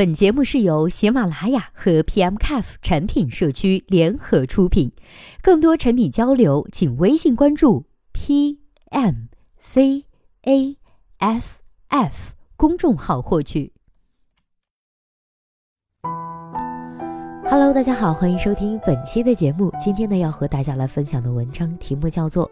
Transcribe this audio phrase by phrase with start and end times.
[0.00, 4.90] 本节目是由喜马拉雅和 PMCAF 产品社区联合出品，
[5.42, 7.84] 更多产品交流，请微信关注
[8.14, 9.42] PMCAF
[12.56, 13.74] 公众号获取。
[17.44, 19.70] Hello，大家好，欢迎收听本期的节目。
[19.78, 22.50] 今天呢，要和大家来分享的文章题目叫做。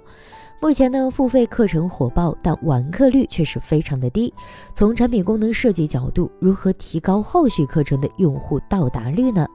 [0.61, 4.33] 目前呢，付费课程火爆，但完课率却是非常的低。
[4.75, 9.47] 从产品功能设计角度，如何提高后续课程的用户到达率呢？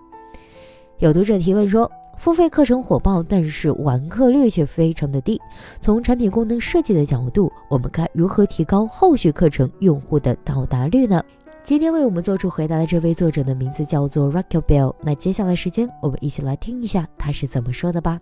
[0.99, 5.39] 有读者提问说，付费课程火爆，但是完课率却非常的低。
[5.81, 11.21] 从产品功能设计的角度，我们该如何提高后续课程用户的到达率呢？
[11.63, 14.95] 今天为我们做出回答的这位作者的名字叫做 Raquel Bell。
[15.01, 18.19] 那接下来时间，我们一起来听一下他是怎么说的吧。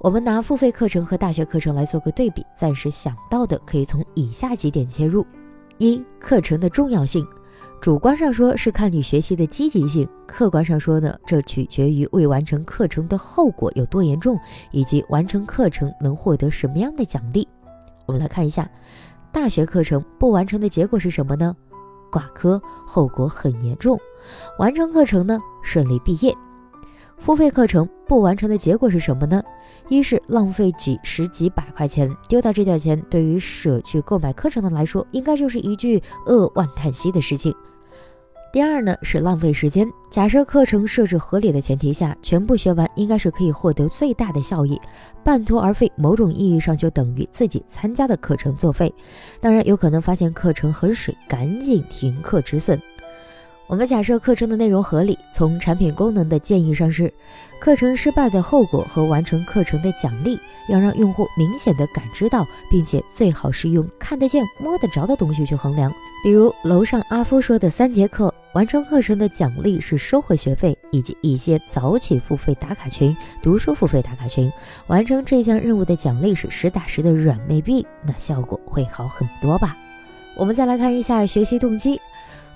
[0.00, 5.26] 我们拿付费课程和大学课程来做个对比，暂时想到的可以从以下几点切入：
[5.78, 7.26] 一、课程的重要性，
[7.80, 14.38] 主观上说是看你学习的积极性，客观上说呢，这取决于未完成课程的后果有多严重，
[14.70, 17.48] 以及完成课程能获得什么样的奖励。
[18.04, 18.70] 我们来看一下，
[19.32, 21.56] 大学课程不完成的结果是什么呢？
[22.12, 23.96] 挂科，后果很严重；
[24.58, 26.32] 完成课程呢，顺利毕业。
[27.18, 29.42] 付费课程不完成的结果是什么呢？
[29.88, 37.54] 一是浪费几十几百块钱，丢掉这点钱，对于舍去购买课程的来说，应该就是一句扼腕叹息的事情。
[38.52, 39.86] 第二呢，是浪费时间。
[40.10, 44.80] 假设课程设置合理的前提下，全部学完，应该是可以获得最大的效益。
[45.22, 48.92] 半途而废，某种意义上就等于自己参加的课程作废。
[49.40, 52.80] 当然，有可能发现课程很水，赶紧停课止损。
[53.68, 57.12] 我们假设课程的内容合理，从产品功能的建议上是，
[57.58, 65.92] 课程失败的后果和完成课程的奖励，要让用户明显的感知到，并且最好是用看得见、摸得着的东西去衡量。
[66.22, 74.48] 比如楼上阿夫说的三节课，完成课程的奖励是收回学费，以及一些早起付费打卡群、读书付费打卡群，
[74.86, 79.76] 完成这项任务的奖励是实打实的软妹币，那效果会好很多吧？
[80.36, 82.00] 我们再来看一下学习动机。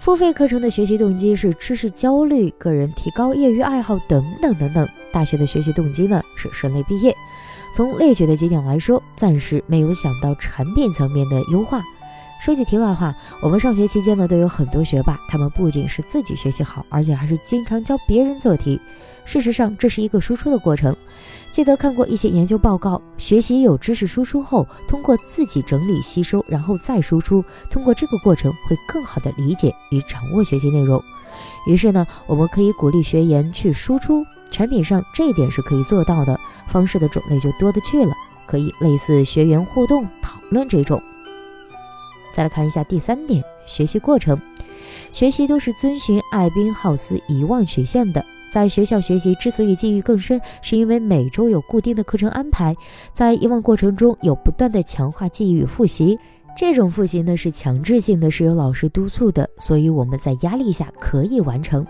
[0.00, 4.88] 付费课程的学习动机是知识焦虑、个人提高、业余爱好等等等等。
[5.12, 7.14] 大学的学习动机呢是顺利毕业。
[7.74, 11.82] 从列举的几点来说，暂时没有想到产品层面的优化。
[12.40, 18.80] 说句题外话，我们上学期间呢都有很多学霸，他们不仅是自己学习好，而且还是经常教别人做题。
[19.26, 20.96] 事实上，这是一个输出的过程。
[21.50, 31.00] 记得看过一些研究报告，学习有知识输出后，通过自己整理吸收，然后再输出，通过这个过程会更好的理解与掌握学习内容。
[31.66, 34.24] 于是呢，我们可以鼓励学员去输出。
[34.50, 38.14] 产品上这一点是可以做到的，方式的种类就多得去了，
[38.46, 41.00] 可以类似学员互动讨论这种。
[42.32, 44.40] 再来看一下第三点，学习过程，
[45.12, 48.24] 学习都是遵循艾宾浩斯遗忘曲线的。
[48.50, 52.74] 在学校学习之所以记忆更深，是因为每周有固定的课程安排，
[53.12, 56.18] 在遗忘过程中有不断的强化记忆与复习。
[56.56, 61.86] 这种复习呢是强制性的，是由老师督促的，所以我们在压力下可以完成。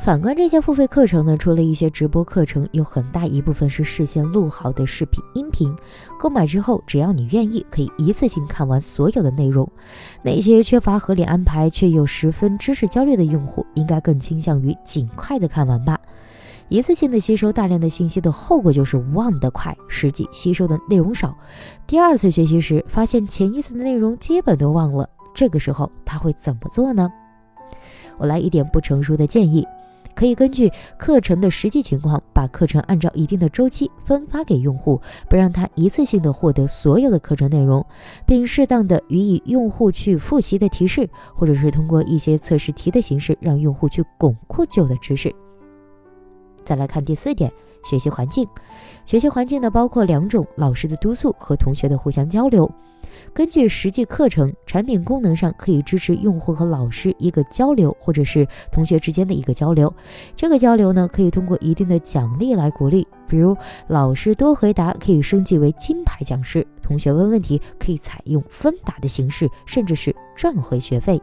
[0.00, 5.74] 反观这些付费课程呢，除了一些直播课程，有很大一部分是事先录好的视频、音频。
[6.18, 9.66] 购买之后，只要你愿意，可以一次性看完所有的内容。
[10.22, 15.98] 那些缺乏合理安排却又十分知识焦虑的用户，应该更倾向于尽快的看完吧。
[16.68, 21.34] 一次性的吸收大量的信息的后果就是忘得快，实际吸收的内容少。
[21.86, 27.10] 第二次学习时，发现前一次的内容基本都忘了，这个时候他会怎么做呢？
[28.18, 29.66] 我来一点不成熟的建议。
[30.14, 37.84] 可以根据课程的实际情况，把课程按照一定的周期分发给用户，不让他一次性的获得所有的课程内容，
[38.26, 45.34] 并适当的予以用户去复习的提示，或者是通过一些测试题的形式，让用户去巩固旧的知识。
[46.64, 47.52] 再来看第四点。
[47.84, 48.48] 学习环境，
[49.04, 52.70] 学习环境呢包括两种：老师的督促和同学的互相交流。
[53.32, 59.92] 根据实际课程产品功能上，可以支持用户和老师一个交流，或者是同学之间的一个交流。
[60.34, 63.56] 这个交流呢，可以通过一定的奖励来鼓励，比如
[63.86, 71.22] 老师多回答可以升级为金牌讲师，同学问问题可以采用分答的形式，甚至是赚回学费。